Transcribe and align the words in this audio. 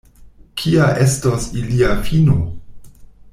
Kia 0.61 0.87
estos 1.05 1.45
ilia 1.61 1.93
fino? 2.09 2.39